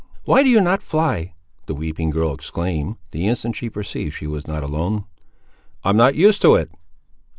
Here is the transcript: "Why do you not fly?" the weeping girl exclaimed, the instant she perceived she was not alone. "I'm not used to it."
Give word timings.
"Why 0.25 0.41
do 0.41 0.49
you 0.49 0.61
not 0.61 0.81
fly?" 0.81 1.35
the 1.67 1.75
weeping 1.75 2.09
girl 2.09 2.33
exclaimed, 2.33 2.95
the 3.11 3.27
instant 3.27 3.55
she 3.55 3.69
perceived 3.69 4.15
she 4.15 4.25
was 4.25 4.47
not 4.47 4.63
alone. 4.63 5.03
"I'm 5.83 5.95
not 5.95 6.15
used 6.15 6.41
to 6.41 6.55
it." 6.55 6.71